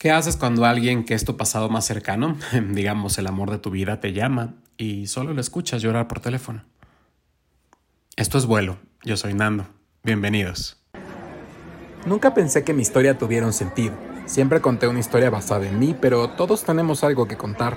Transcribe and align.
¿Qué 0.00 0.10
haces 0.10 0.38
cuando 0.38 0.64
alguien 0.64 1.04
que 1.04 1.12
es 1.12 1.26
tu 1.26 1.36
pasado 1.36 1.68
más 1.68 1.84
cercano, 1.84 2.38
digamos 2.70 3.18
el 3.18 3.26
amor 3.26 3.50
de 3.50 3.58
tu 3.58 3.68
vida, 3.68 4.00
te 4.00 4.14
llama 4.14 4.54
y 4.78 5.08
solo 5.08 5.34
lo 5.34 5.42
escuchas 5.42 5.82
llorar 5.82 6.08
por 6.08 6.20
teléfono? 6.20 6.64
Esto 8.16 8.38
es 8.38 8.46
vuelo. 8.46 8.78
Yo 9.04 9.18
soy 9.18 9.34
Nando. 9.34 9.66
Bienvenidos. 10.02 10.82
Nunca 12.06 12.32
pensé 12.32 12.64
que 12.64 12.72
mi 12.72 12.80
historia 12.80 13.18
tuviera 13.18 13.44
un 13.44 13.52
sentido. 13.52 13.92
Siempre 14.24 14.62
conté 14.62 14.88
una 14.88 15.00
historia 15.00 15.28
basada 15.28 15.68
en 15.68 15.78
mí, 15.78 15.94
pero 16.00 16.30
todos 16.30 16.64
tenemos 16.64 17.04
algo 17.04 17.28
que 17.28 17.36
contar. 17.36 17.76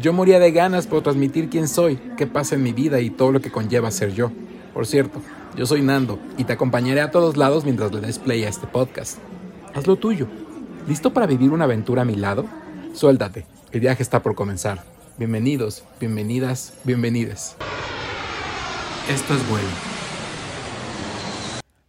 Yo 0.00 0.12
moría 0.12 0.38
de 0.38 0.52
ganas 0.52 0.86
por 0.86 1.02
transmitir 1.02 1.50
quién 1.50 1.66
soy, 1.66 1.96
qué 2.16 2.28
pasa 2.28 2.54
en 2.54 2.62
mi 2.62 2.72
vida 2.72 3.00
y 3.00 3.10
todo 3.10 3.32
lo 3.32 3.40
que 3.40 3.50
conlleva 3.50 3.90
ser 3.90 4.14
yo. 4.14 4.30
Por 4.72 4.86
cierto, 4.86 5.20
yo 5.56 5.66
soy 5.66 5.82
Nando 5.82 6.20
y 6.38 6.44
te 6.44 6.52
acompañaré 6.52 7.00
a 7.00 7.10
todos 7.10 7.36
lados 7.36 7.64
mientras 7.64 7.92
le 7.92 8.00
des 8.00 8.20
play 8.20 8.44
a 8.44 8.48
este 8.48 8.68
podcast. 8.68 9.18
Haz 9.74 9.88
lo 9.88 9.96
tuyo. 9.96 10.28
¿Listo 10.88 11.14
para 11.14 11.26
vivir 11.26 11.50
una 11.50 11.64
aventura 11.64 12.02
a 12.02 12.04
mi 12.04 12.16
lado? 12.16 12.44
Suéltate, 12.92 13.46
el 13.70 13.78
viaje 13.78 14.02
está 14.02 14.20
por 14.20 14.34
comenzar. 14.34 14.82
Bienvenidos, 15.16 15.84
bienvenidas, 16.00 16.74
bienvenides. 16.82 17.56
Esto 19.08 19.34
es 19.34 19.48
vuelo. 19.48 19.68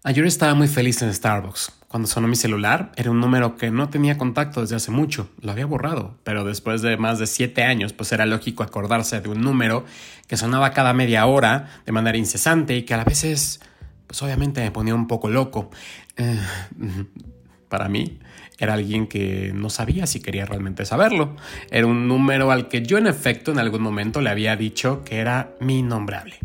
Ayer 0.04 0.26
estaba 0.26 0.54
muy 0.54 0.68
feliz 0.68 1.02
en 1.02 1.12
Starbucks. 1.12 1.72
Cuando 1.88 2.08
sonó 2.08 2.28
mi 2.28 2.36
celular, 2.36 2.92
era 2.96 3.10
un 3.10 3.20
número 3.20 3.56
que 3.56 3.72
no 3.72 3.90
tenía 3.90 4.18
contacto 4.20 4.62
desde 4.62 4.76
hace 4.76 4.92
mucho. 4.92 5.28
Lo 5.42 5.52
había 5.52 5.66
borrado, 5.66 6.16
pero 6.24 6.44
después 6.44 6.84
de 6.84 6.96
más 6.96 7.18
de 7.18 7.26
siete 7.26 7.64
años, 7.64 7.94
pues 7.94 8.12
era 8.12 8.28
lógico 8.28 8.62
acordarse 8.62 9.22
de 9.22 9.30
un 9.30 9.42
número 9.42 9.86
que 10.28 10.38
sonaba 10.38 10.72
cada 10.72 10.94
media 10.94 11.26
hora 11.26 11.82
de 11.86 11.92
manera 11.92 12.18
incesante 12.18 12.76
y 12.76 12.84
que 12.84 12.94
a 12.94 13.04
veces, 13.04 13.60
pues 14.06 14.22
obviamente 14.22 14.62
me 14.62 14.70
ponía 14.70 14.94
un 14.94 15.08
poco 15.08 15.30
loco. 15.30 15.72
Eh, 16.16 16.40
para 17.70 17.90
mí, 17.90 18.20
era 18.60 18.74
alguien 18.74 19.08
que 19.08 19.52
no 19.54 19.70
sabía 19.70 20.08
si 20.08 20.22
quería 20.22 20.46
realmente 20.46 20.86
saberlo. 20.86 21.36
Era 21.72 21.88
un 21.88 22.08
número 22.08 22.52
al 22.52 22.68
que 22.68 22.84
yo 22.84 22.98
en 22.98 23.08
efecto 23.08 23.52
en 23.52 23.60
algún 23.60 23.82
momento 23.82 24.22
le 24.22 24.30
había 24.30 24.56
dicho 24.56 25.04
que 25.04 25.18
era 25.18 25.56
mi 25.60 25.82
nombrable. 25.82 26.38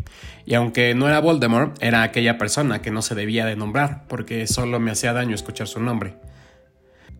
Y 0.45 0.55
aunque 0.55 0.95
no 0.95 1.07
era 1.07 1.19
Voldemort, 1.19 1.77
era 1.81 2.01
aquella 2.01 2.37
persona 2.37 2.81
que 2.81 2.91
no 2.91 3.01
se 3.03 3.13
debía 3.13 3.45
de 3.45 3.55
nombrar, 3.55 4.05
porque 4.07 4.47
solo 4.47 4.79
me 4.79 4.91
hacía 4.91 5.13
daño 5.13 5.35
escuchar 5.35 5.67
su 5.67 5.79
nombre. 5.79 6.15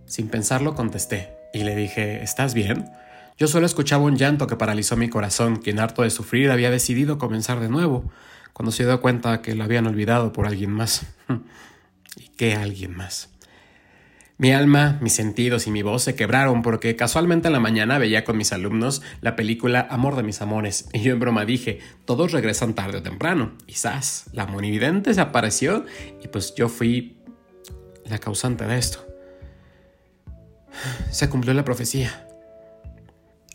Sin 0.06 0.30
pensarlo 0.30 0.74
contesté 0.74 1.30
y 1.54 1.64
le 1.64 1.76
dije, 1.76 2.24
¿estás 2.24 2.56
bien? 2.56 2.90
Yo 3.38 3.48
solo 3.48 3.68
escuchaba 3.68 4.04
un 4.04 4.18
llanto 4.18 4.48
que 4.48 4.56
paralizó 4.56 4.98
mi 4.98 5.10
corazón, 5.10 5.58
quien 5.58 5.80
harto 5.80 6.02
de 6.02 6.10
sufrir 6.10 6.50
había 6.52 6.72
decidido 6.72 7.18
comenzar 7.20 7.60
de 7.60 7.70
nuevo, 7.70 8.12
cuando 8.52 8.72
se 8.72 8.84
dio 8.84 9.00
cuenta 9.00 9.42
que 9.42 9.56
lo 9.56 9.64
habían 9.64 9.88
olvidado 9.88 10.34
por 10.34 10.48
alguien 10.48 10.72
más. 10.72 11.06
¿Y 12.18 12.30
qué 12.30 12.56
alguien 12.56 12.98
más? 12.98 13.30
Mi 14.42 14.54
alma, 14.54 14.98
mis 15.02 15.12
sentidos 15.12 15.68
y 15.68 15.72
mi 15.72 15.82
voz 15.82 16.04
se 16.04 16.16
quebraron 16.16 16.62
porque 16.62 16.96
casualmente 16.96 17.48
en 17.48 17.54
la 17.54 17.60
mañana 17.60 17.98
veía 17.98 18.24
con 18.24 18.38
mis 18.38 18.54
alumnos 18.54 19.02
la 19.20 19.36
película 19.36 19.86
Amor 19.90 20.16
de 20.16 20.24
mis 20.24 20.42
amores 20.42 20.88
y 20.94 21.02
yo 21.02 21.12
en 21.12 21.20
broma 21.20 21.44
dije, 21.44 21.80
todos 22.06 22.32
regresan 22.32 22.74
tarde 22.74 23.00
o 23.00 23.04
temprano. 23.04 23.52
¡zas! 23.70 24.28
La 24.32 24.46
monividente 24.46 25.14
se 25.14 25.20
apareció 25.20 25.84
y 26.24 26.30
pues 26.30 26.56
yo 26.56 26.70
fui 26.70 27.18
la 28.06 28.18
causante 28.20 28.66
de 28.66 28.78
esto. 28.78 29.06
Se 31.12 31.28
cumplió 31.28 31.54
la 31.54 31.66
profecía. 31.66 32.26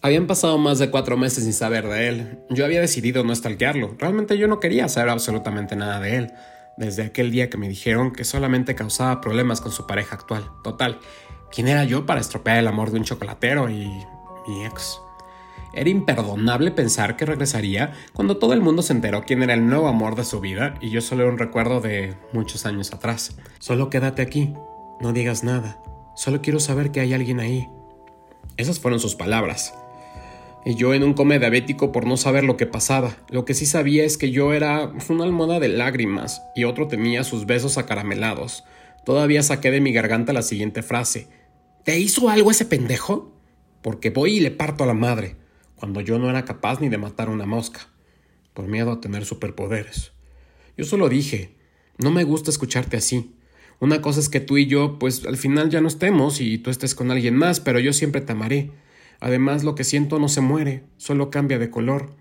Habían 0.02 0.26
pasado 0.26 0.58
más 0.58 0.78
de 0.78 0.90
cuatro 0.90 1.16
meses 1.16 1.44
sin 1.44 1.54
saber 1.54 1.88
de 1.88 2.08
él. 2.08 2.38
Yo 2.50 2.66
había 2.66 2.82
decidido 2.82 3.24
no 3.24 3.32
estalquearlo. 3.32 3.96
Realmente 3.98 4.36
yo 4.36 4.48
no 4.48 4.60
quería 4.60 4.86
saber 4.90 5.08
absolutamente 5.08 5.76
nada 5.76 5.98
de 5.98 6.16
él 6.16 6.32
desde 6.76 7.04
aquel 7.04 7.30
día 7.30 7.50
que 7.50 7.58
me 7.58 7.68
dijeron 7.68 8.12
que 8.12 8.24
solamente 8.24 8.74
causaba 8.74 9.20
problemas 9.20 9.60
con 9.60 9.72
su 9.72 9.86
pareja 9.86 10.16
actual. 10.16 10.50
Total, 10.62 11.00
¿quién 11.50 11.68
era 11.68 11.84
yo 11.84 12.06
para 12.06 12.20
estropear 12.20 12.58
el 12.58 12.66
amor 12.66 12.90
de 12.90 12.98
un 12.98 13.04
chocolatero 13.04 13.70
y 13.70 13.88
mi 14.46 14.64
ex? 14.64 15.00
Era 15.72 15.90
imperdonable 15.90 16.70
pensar 16.70 17.16
que 17.16 17.26
regresaría 17.26 17.92
cuando 18.12 18.36
todo 18.36 18.52
el 18.52 18.60
mundo 18.60 18.82
se 18.82 18.92
enteró 18.92 19.24
quién 19.24 19.42
era 19.42 19.54
el 19.54 19.66
nuevo 19.66 19.88
amor 19.88 20.14
de 20.14 20.24
su 20.24 20.40
vida 20.40 20.74
y 20.80 20.90
yo 20.90 21.00
solo 21.00 21.22
era 21.22 21.32
un 21.32 21.38
recuerdo 21.38 21.80
de 21.80 22.14
muchos 22.32 22.64
años 22.64 22.92
atrás. 22.92 23.36
Solo 23.58 23.90
quédate 23.90 24.22
aquí, 24.22 24.54
no 25.00 25.12
digas 25.12 25.42
nada, 25.42 25.82
solo 26.14 26.42
quiero 26.42 26.60
saber 26.60 26.92
que 26.92 27.00
hay 27.00 27.12
alguien 27.12 27.40
ahí. 27.40 27.68
Esas 28.56 28.78
fueron 28.78 29.00
sus 29.00 29.16
palabras 29.16 29.74
y 30.64 30.76
yo 30.76 30.94
en 30.94 31.02
un 31.02 31.14
come 31.14 31.38
diabético 31.38 31.92
por 31.92 32.06
no 32.06 32.16
saber 32.16 32.44
lo 32.44 32.56
que 32.56 32.66
pasaba. 32.66 33.16
Lo 33.28 33.44
que 33.44 33.54
sí 33.54 33.66
sabía 33.66 34.04
es 34.04 34.16
que 34.16 34.30
yo 34.30 34.52
era 34.52 34.92
una 35.08 35.24
almohada 35.24 35.60
de 35.60 35.68
lágrimas 35.68 36.42
y 36.56 36.64
otro 36.64 36.88
temía 36.88 37.24
sus 37.24 37.46
besos 37.46 37.76
acaramelados. 37.76 38.64
Todavía 39.04 39.42
saqué 39.42 39.70
de 39.70 39.80
mi 39.80 39.92
garganta 39.92 40.32
la 40.32 40.42
siguiente 40.42 40.82
frase. 40.82 41.28
¿Te 41.84 41.98
hizo 41.98 42.30
algo 42.30 42.50
ese 42.50 42.64
pendejo? 42.64 43.32
Porque 43.82 44.08
voy 44.08 44.38
y 44.38 44.40
le 44.40 44.50
parto 44.50 44.84
a 44.84 44.86
la 44.86 44.94
madre, 44.94 45.36
cuando 45.76 46.00
yo 46.00 46.18
no 46.18 46.30
era 46.30 46.46
capaz 46.46 46.80
ni 46.80 46.88
de 46.88 46.96
matar 46.96 47.28
una 47.28 47.44
mosca, 47.44 47.80
por 48.54 48.66
miedo 48.66 48.90
a 48.92 49.00
tener 49.02 49.26
superpoderes. 49.26 50.12
Yo 50.78 50.86
solo 50.86 51.10
dije, 51.10 51.56
no 51.98 52.10
me 52.10 52.24
gusta 52.24 52.50
escucharte 52.50 52.96
así. 52.96 53.34
Una 53.80 54.00
cosa 54.00 54.20
es 54.20 54.30
que 54.30 54.40
tú 54.40 54.56
y 54.56 54.66
yo, 54.66 54.98
pues 54.98 55.26
al 55.26 55.36
final 55.36 55.68
ya 55.68 55.82
no 55.82 55.88
estemos 55.88 56.40
y 56.40 56.56
tú 56.56 56.70
estés 56.70 56.94
con 56.94 57.10
alguien 57.10 57.36
más, 57.36 57.60
pero 57.60 57.78
yo 57.80 57.92
siempre 57.92 58.22
te 58.22 58.32
amaré. 58.32 58.70
Además, 59.20 59.64
lo 59.64 59.74
que 59.74 59.84
siento 59.84 60.18
no 60.18 60.28
se 60.28 60.40
muere, 60.40 60.84
solo 60.96 61.30
cambia 61.30 61.58
de 61.58 61.70
color. 61.70 62.14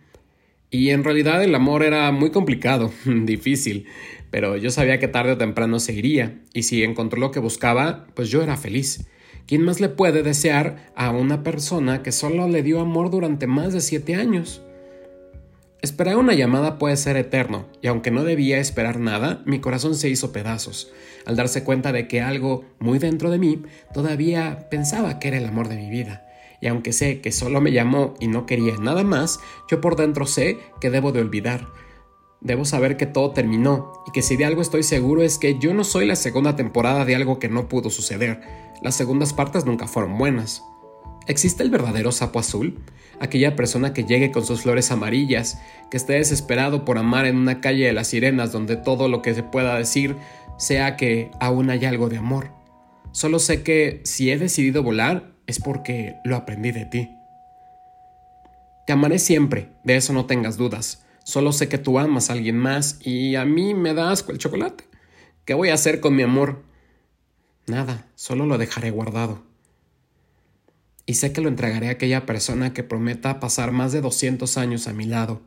Y 0.70 0.90
en 0.90 1.04
realidad 1.04 1.44
el 1.44 1.54
amor 1.54 1.84
era 1.84 2.12
muy 2.12 2.32
complicado, 2.32 2.92
difícil, 3.06 3.86
pero 4.32 4.58
yo 4.58 4.72
sabía 4.72 5.00
que 5.00 5.08
tarde 5.08 5.34
o 5.34 5.38
temprano 5.38 5.80
se 5.80 5.94
iría, 5.94 6.42
y 6.52 6.64
si 6.64 6.84
encontró 6.84 7.20
lo 7.20 7.30
que 7.30 7.40
buscaba, 7.40 8.08
pues 8.16 8.30
yo 8.30 8.42
era 8.42 8.58
feliz. 8.58 9.08
¿Quién 9.46 9.62
más 9.62 9.80
le 9.82 9.90
puede 9.90 10.24
desear 10.24 10.92
a 10.96 11.12
una 11.12 11.44
persona 11.44 12.02
que 12.02 12.12
solo 12.12 12.48
le 12.48 12.64
dio 12.64 12.80
amor 12.80 13.12
durante 13.12 13.46
más 13.46 13.74
de 13.74 13.82
siete 13.82 14.16
años? 14.16 14.64
Esperar 15.84 16.16
una 16.16 16.34
llamada 16.34 16.80
puede 16.80 16.96
ser 16.96 17.18
eterno, 17.18 17.68
y 17.82 17.88
aunque 17.88 18.10
no 18.10 18.24
debía 18.24 18.58
esperar 18.58 19.00
nada, 19.00 19.44
mi 19.46 19.60
corazón 19.60 19.96
se 19.96 20.10
hizo 20.10 20.32
pedazos, 20.32 20.92
al 21.26 21.36
darse 21.36 21.64
cuenta 21.64 21.92
de 21.92 22.08
que 22.08 22.22
algo 22.22 22.66
muy 22.80 22.98
dentro 22.98 23.30
de 23.30 23.38
mí 23.38 23.62
todavía 23.94 24.70
pensaba 24.72 25.20
que 25.20 25.28
era 25.28 25.38
el 25.38 25.46
amor 25.46 25.68
de 25.68 25.76
mi 25.76 25.90
vida 25.92 26.26
y 26.64 26.68
aunque 26.68 26.94
sé 26.94 27.20
que 27.20 27.34
solo 27.34 27.60
me 27.60 27.74
llamó 27.74 28.14
y 28.22 28.28
no 28.28 28.46
quería 28.46 28.78
nada 28.78 29.04
más, 29.04 29.42
yo 29.70 29.82
por 29.82 29.98
dentro 29.98 30.26
sé 30.26 30.60
que 30.80 30.90
debo 30.90 31.12
de 31.12 31.20
olvidar. 31.20 31.68
Debo 32.40 32.64
saber 32.64 32.96
que 32.96 33.06
todo 33.06 33.32
terminó 33.32 33.92
y 34.08 34.12
que 34.12 34.22
si 34.22 34.38
de 34.38 34.46
algo 34.46 34.62
estoy 34.62 34.84
seguro 34.84 35.24
es 35.24 35.38
que 35.38 35.60
yo 35.60 35.74
no 35.74 35.84
soy 35.84 36.06
la 36.06 36.16
segunda 36.16 36.56
temporada 36.56 37.04
de 37.04 37.16
algo 37.16 37.38
que 37.38 37.50
no 37.50 37.68
pudo 37.68 37.90
suceder. 37.90 38.40
Las 38.82 38.96
segundas 38.96 39.34
partes 39.34 39.66
nunca 39.66 39.88
fueron 39.88 40.18
buenas. 40.18 40.64
¿Existe 41.28 41.64
el 41.64 41.70
verdadero 41.70 42.14
sapo 42.14 42.40
azul? 42.40 42.80
Aquella 43.20 43.58
persona 43.58 43.94
que 43.94 44.06
llegue 44.06 44.32
con 44.32 44.46
sus 44.46 44.62
flores 44.62 44.90
amarillas, 44.90 45.60
que 45.92 45.98
esté 45.98 46.14
desesperado 46.14 46.86
por 46.86 46.98
amar 46.98 47.26
en 47.26 47.36
una 47.36 47.60
calle 47.60 47.88
de 47.88 47.94
las 47.94 48.08
sirenas 48.08 48.54
donde 48.54 48.78
todo 48.78 49.10
lo 49.10 49.22
que 49.22 49.34
se 49.34 49.44
pueda 49.44 49.78
decir 49.78 50.16
sea 50.58 50.96
que 50.96 51.30
aún 51.42 51.70
hay 51.70 51.84
algo 51.84 52.08
de 52.08 52.20
amor. 52.20 52.52
Solo 53.12 53.40
sé 53.40 53.64
que 53.64 54.00
si 54.06 54.32
he 54.32 54.38
decidido 54.38 54.82
volar, 54.82 55.33
es 55.48 55.60
porque 55.60 56.18
lo 56.24 56.36
aprendí 56.36 56.72
de 56.72 56.86
ti. 56.86 57.18
Te 58.86 58.94
amaré 58.94 59.20
siempre, 59.20 59.70
de 59.84 59.96
eso 59.96 60.14
no 60.14 60.26
tengas 60.26 60.58
dudas. 60.58 61.04
Solo 61.24 61.54
sé 61.54 61.70
que 61.70 61.78
tú 61.78 62.00
amas 62.00 62.30
a 62.30 62.34
alguien 62.34 62.58
más 62.58 63.00
y 63.02 63.36
a 63.36 63.46
mí 63.46 63.74
me 63.74 63.94
da 63.94 64.12
asco 64.12 64.32
el 64.32 64.38
chocolate. 64.40 64.84
¿Qué 65.46 65.54
voy 65.54 65.70
a 65.70 65.74
hacer 65.74 66.00
con 66.02 66.16
mi 66.16 66.24
amor? 66.24 66.64
Nada, 67.66 68.08
solo 68.16 68.46
lo 68.46 68.58
dejaré 68.58 68.92
guardado. 68.92 69.44
Y 71.06 71.16
sé 71.16 71.32
que 71.32 71.42
lo 71.42 71.50
entregaré 71.50 71.88
a 71.88 71.92
aquella 71.92 72.26
persona 72.26 72.74
que 72.74 72.84
prometa 72.84 73.40
pasar 73.40 73.72
más 73.72 73.92
de 73.92 74.02
200 74.02 74.58
años 74.58 74.88
a 74.88 74.94
mi 74.94 75.06
lado. 75.06 75.42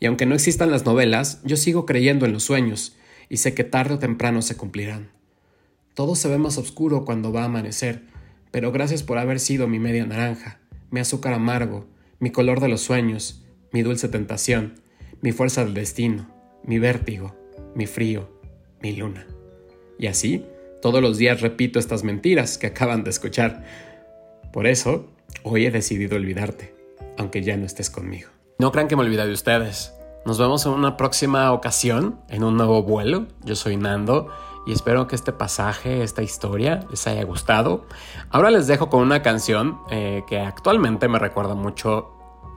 Y 0.00 0.06
aunque 0.06 0.26
no 0.26 0.34
existan 0.34 0.70
las 0.70 0.84
novelas, 0.84 1.40
yo 1.44 1.56
sigo 1.56 1.86
creyendo 1.86 2.26
en 2.26 2.32
los 2.32 2.44
sueños 2.44 2.96
y 3.28 3.38
sé 3.38 3.54
que 3.54 3.64
tarde 3.64 3.94
o 3.94 3.98
temprano 3.98 4.42
se 4.42 4.56
cumplirán. 4.56 5.10
Todo 5.94 6.16
se 6.16 6.28
ve 6.28 6.38
más 6.38 6.58
oscuro 6.58 7.04
cuando 7.04 7.32
va 7.32 7.42
a 7.42 7.46
amanecer, 7.46 8.06
pero 8.52 8.70
gracias 8.70 9.02
por 9.02 9.18
haber 9.18 9.40
sido 9.40 9.66
mi 9.66 9.80
media 9.80 10.06
naranja, 10.06 10.60
mi 10.90 11.00
azúcar 11.00 11.32
amargo, 11.32 11.86
mi 12.20 12.30
color 12.30 12.60
de 12.60 12.68
los 12.68 12.82
sueños, 12.82 13.42
mi 13.72 13.82
dulce 13.82 14.08
tentación, 14.08 14.74
mi 15.22 15.32
fuerza 15.32 15.64
del 15.64 15.74
destino, 15.74 16.28
mi 16.62 16.78
vértigo, 16.78 17.34
mi 17.74 17.86
frío, 17.86 18.28
mi 18.80 18.92
luna. 18.94 19.26
Y 19.98 20.06
así, 20.06 20.44
todos 20.82 21.00
los 21.00 21.16
días 21.16 21.40
repito 21.40 21.78
estas 21.78 22.04
mentiras 22.04 22.58
que 22.58 22.68
acaban 22.68 23.04
de 23.04 23.10
escuchar. 23.10 23.64
Por 24.52 24.66
eso, 24.66 25.08
hoy 25.42 25.66
he 25.66 25.70
decidido 25.70 26.16
olvidarte, 26.16 26.74
aunque 27.16 27.42
ya 27.42 27.56
no 27.56 27.64
estés 27.64 27.88
conmigo. 27.88 28.28
No 28.58 28.70
crean 28.70 28.88
que 28.88 28.96
me 28.96 29.02
olvide 29.02 29.26
de 29.26 29.32
ustedes. 29.32 29.94
Nos 30.26 30.38
vemos 30.38 30.66
en 30.66 30.72
una 30.72 30.96
próxima 30.96 31.52
ocasión, 31.52 32.20
en 32.28 32.44
un 32.44 32.56
nuevo 32.56 32.82
vuelo. 32.82 33.26
Yo 33.44 33.56
soy 33.56 33.76
Nando 33.76 34.28
y 34.66 34.72
espero 34.72 35.06
que 35.06 35.16
este 35.16 35.32
pasaje, 35.32 36.02
esta 36.02 36.22
historia 36.22 36.86
les 36.90 37.06
haya 37.06 37.24
gustado. 37.24 37.84
Ahora 38.30 38.50
les 38.50 38.66
dejo 38.66 38.88
con 38.88 39.00
una 39.00 39.22
canción 39.22 39.78
eh, 39.90 40.24
que 40.26 40.38
actualmente 40.40 41.08
me 41.08 41.18
recuerda 41.18 41.54
mucho 41.54 42.12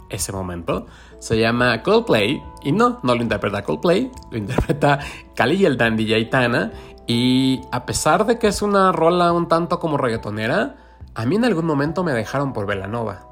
ese 0.10 0.31
momento. 0.31 0.86
Se 1.19 1.40
llama 1.40 1.81
Coldplay 1.81 2.44
y 2.63 2.72
no, 2.72 3.00
no 3.04 3.16
lo 3.16 3.22
interpreta 3.22 3.63
Coldplay, 3.63 4.12
lo 4.30 4.38
interpreta 4.38 5.00
Cali 5.36 5.56
y 5.56 5.66
el 5.66 5.78
Dandy 5.78 6.06
Yaitana 6.06 6.72
y 7.07 7.62
a 7.72 7.86
pesar 7.86 8.25
de 8.25 8.40
que 8.40 8.48
es 8.48 8.62
una 8.62 8.92
rola 8.92 9.31
un 9.31 9.48
tanto 9.48 9.80
como 9.80 9.98
reggaetonera, 9.98 10.78
A 11.18 11.25
mí 11.25 11.38
en 11.38 11.46
algún 11.46 11.66
momento 11.66 12.04
me 12.04 12.12
dejaron 12.12 12.51
por 12.51 12.66
Velanova. 12.66 13.25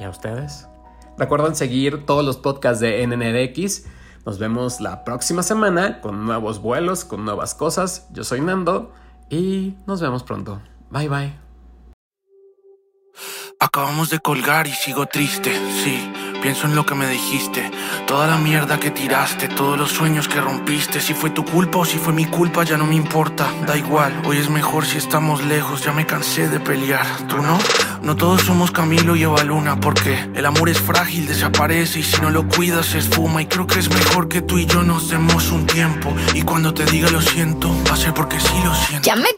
¿Y 0.00 0.04
a 0.04 0.10
ustedes? 0.10 0.68
Recuerden 1.16 1.54
seguir 1.54 2.06
todos 2.06 2.24
los 2.24 2.38
podcasts 2.38 2.80
de 2.80 3.06
NNDX. 3.06 3.84
Nos 4.26 4.38
vemos 4.38 4.80
la 4.80 5.04
próxima 5.04 5.42
semana 5.42 6.00
con 6.00 6.24
nuevos 6.24 6.60
vuelos, 6.60 7.04
con 7.04 7.24
nuevas 7.24 7.54
cosas. 7.54 8.08
Yo 8.12 8.24
soy 8.24 8.40
Nando 8.40 8.92
y 9.28 9.76
nos 9.86 10.00
vemos 10.00 10.22
pronto. 10.22 10.62
Bye 10.90 11.08
bye. 11.08 11.38
Acabamos 13.60 14.10
de 14.10 14.18
colgar 14.20 14.66
y 14.66 14.72
sigo 14.72 15.06
triste, 15.06 15.52
sí. 15.82 16.10
Pienso 16.42 16.66
en 16.66 16.76
lo 16.76 16.84
que 16.84 16.94
me 16.94 17.08
dijiste, 17.08 17.70
toda 18.06 18.26
la 18.26 18.36
mierda 18.36 18.78
que 18.78 18.90
tiraste, 18.90 19.48
todos 19.48 19.78
los 19.78 19.90
sueños 19.90 20.28
que 20.28 20.40
rompiste. 20.40 21.00
Si 21.00 21.14
fue 21.14 21.30
tu 21.30 21.44
culpa 21.44 21.78
o 21.78 21.84
si 21.86 21.96
fue 21.96 22.12
mi 22.12 22.26
culpa, 22.26 22.64
ya 22.64 22.76
no 22.76 22.84
me 22.84 22.96
importa, 22.96 23.50
da 23.66 23.76
igual. 23.78 24.12
Hoy 24.26 24.36
es 24.36 24.50
mejor 24.50 24.84
si 24.84 24.98
estamos 24.98 25.42
lejos, 25.42 25.82
ya 25.82 25.92
me 25.92 26.04
cansé 26.04 26.48
de 26.48 26.60
pelear. 26.60 27.06
¿Tú 27.28 27.38
no? 27.38 27.58
No 28.04 28.16
todos 28.16 28.42
somos 28.42 28.70
Camilo 28.70 29.16
y 29.16 29.22
Luna, 29.22 29.80
porque 29.80 30.28
el 30.34 30.44
amor 30.44 30.68
es 30.68 30.78
frágil, 30.78 31.26
desaparece 31.26 32.00
y 32.00 32.02
si 32.02 32.20
no 32.20 32.28
lo 32.28 32.46
cuidas 32.46 32.84
se 32.84 32.98
esfuma. 32.98 33.40
Y 33.40 33.46
creo 33.46 33.66
que 33.66 33.78
es 33.78 33.88
mejor 33.88 34.28
que 34.28 34.42
tú 34.42 34.58
y 34.58 34.66
yo 34.66 34.82
nos 34.82 35.08
demos 35.08 35.50
un 35.50 35.66
tiempo. 35.66 36.14
Y 36.34 36.42
cuando 36.42 36.74
te 36.74 36.84
diga 36.84 37.10
lo 37.10 37.22
siento, 37.22 37.74
va 37.88 37.94
a 37.94 37.96
ser 37.96 38.12
porque 38.12 38.38
sí 38.38 38.52
lo 38.62 38.74
siento. 38.74 39.06
Ya 39.06 39.16
me 39.16 39.28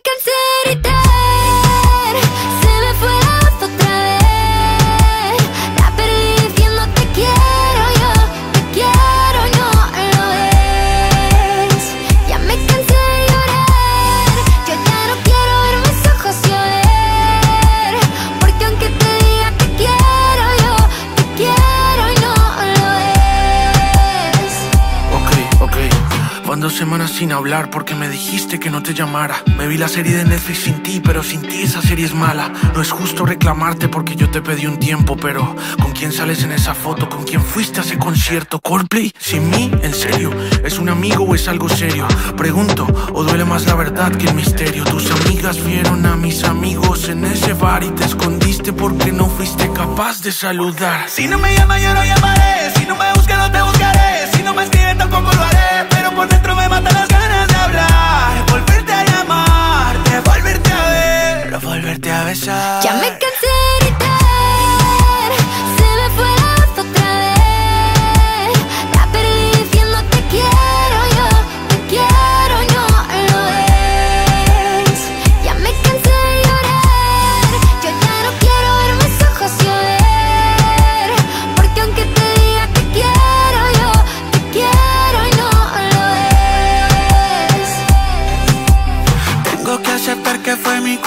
Van 26.57 26.63
dos 26.63 26.73
semanas 26.73 27.11
sin 27.11 27.33
hablar 27.33 27.69
porque 27.69 27.95
me 27.95 28.09
dijiste 28.09 28.59
que 28.59 28.71
no 28.71 28.83
te 28.83 28.95
llamara. 28.95 29.43
Me 29.59 29.67
vi 29.67 29.77
la 29.77 29.89
serie 29.89 30.17
de 30.17 30.25
Netflix 30.25 30.61
sin 30.61 30.83
ti, 30.83 31.03
pero 31.05 31.23
sin 31.23 31.43
ti 31.43 31.61
esa 31.61 31.83
serie 31.83 32.07
es 32.07 32.15
mala. 32.15 32.51
No 32.75 32.81
es 32.81 32.93
justo 32.93 33.27
reclamarte 33.27 33.91
porque 33.91 34.17
yo 34.17 34.31
te 34.31 34.41
pedí 34.41 34.65
un 34.65 34.79
tiempo, 34.79 35.19
pero 35.19 35.55
¿con 35.83 35.93
quién 35.93 36.13
sales 36.13 36.43
en 36.45 36.53
esa 36.53 36.73
foto? 36.73 37.11
¿Con 37.11 37.25
quién 37.25 37.43
fuiste 37.43 37.81
a 37.81 37.83
ese 37.83 37.99
concierto? 37.99 38.59
¿Coldplay? 38.59 39.13
¿Sin 39.19 39.51
mí? 39.51 39.71
¿En 39.83 39.93
serio? 39.93 40.31
¿Es 40.65 40.79
un 40.79 40.89
amigo 40.89 41.25
o 41.25 41.35
es 41.35 41.47
algo 41.47 41.69
serio? 41.69 42.09
Pregunto, 42.39 42.87
¿o 43.13 43.23
duele 43.23 43.45
más 43.45 43.67
la 43.67 43.75
verdad 43.75 44.13
que 44.13 44.27
el 44.27 44.35
misterio? 44.35 44.85
Tus 44.85 45.11
amigas 45.11 45.63
vieron 45.63 46.07
a 46.07 46.17
mis 46.17 46.43
amigos 46.43 47.11
en 47.11 47.27
ese 47.27 47.53
bar 47.53 47.85
y 47.85 47.91
te 47.91 48.07
escondiste 48.07 48.73
porque 48.73 49.13
no 49.13 49.27
fuiste 49.27 49.71
capaz 49.75 50.23
de 50.23 50.33
saludar. 50.33 51.07
Si 51.11 51.29
no 51.29 51.37
me 51.37 51.55
llama 51.55 51.79
yo 51.79 51.93
no 51.93 52.03
llamaré 52.03 52.73
Si 52.79 52.87
no 52.87 52.97
me 52.97 53.16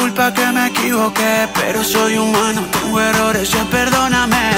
fue 0.09 0.15
mi 0.15 0.15
culpa 0.15 0.33
que 0.33 0.51
me 0.51 0.67
equivoqué 0.67 1.47
Pero 1.55 1.83
soy 1.83 2.17
humano, 2.17 2.61
tengo 2.71 2.99
errores, 2.99 3.51
ya 3.51 3.63
perdóname. 3.65 4.51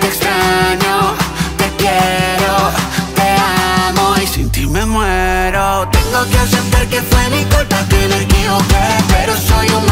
Te 0.00 0.06
extraño, 0.06 1.14
te 1.56 1.68
quiero, 1.76 2.70
te 3.14 3.36
amo 3.88 4.14
Y 4.22 4.26
sin 4.26 4.50
ti 4.50 4.66
me 4.66 4.84
muero. 4.86 5.88
Tengo 5.90 6.30
que 6.30 6.38
aceptar 6.38 6.86
que 6.88 7.00
fue 7.02 7.30
mi 7.30 7.44
culpa 7.44 7.78
que 7.88 8.08
me 8.08 8.22
equivoqué 8.22 8.86
Pero 9.08 9.36
soy 9.36 9.68
humano, 9.68 9.89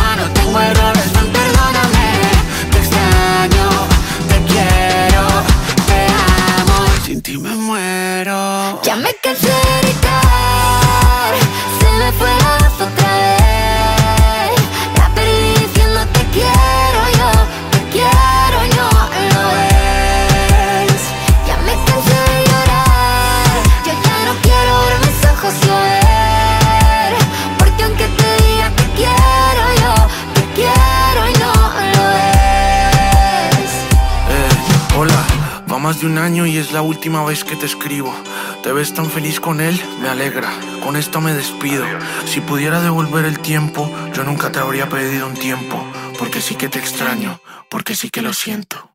más 35.89 36.01
de 36.03 36.07
un 36.07 36.19
año 36.19 36.45
y 36.45 36.59
es 36.59 36.73
la 36.73 36.83
última 36.83 37.25
vez 37.25 37.45
que 37.45 37.57
te 37.57 37.65
escribo. 37.65 38.15
Te 38.63 38.75
ves 38.75 38.93
tan 38.93 39.11
feliz 39.11 39.41
con 39.41 39.59
él, 39.63 39.81
me 40.03 40.11
alegra. 40.11 40.53
Con 40.85 40.97
esto 40.97 41.23
me 41.23 41.33
despido. 41.33 41.87
Si 42.27 42.43
pudiera 42.43 42.83
devolver 42.83 43.25
el 43.25 43.39
tiempo, 43.39 43.91
yo 44.13 44.23
nunca 44.23 44.53
te 44.53 44.59
habría 44.59 44.91
pedido 44.91 45.27
un 45.27 45.33
tiempo. 45.33 45.83
Porque 46.19 46.43
sí 46.43 46.57
que 46.57 46.69
te 46.69 46.79
extraño, 46.79 47.41
porque 47.71 47.97
sí 47.97 48.11
que 48.11 48.21
lo 48.21 48.35
siento. 48.35 48.88